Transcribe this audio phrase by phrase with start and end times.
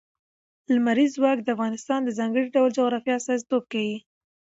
[0.73, 3.97] لمریز ځواک د افغانستان د ځانګړي ډول جغرافیه استازیتوب کوي.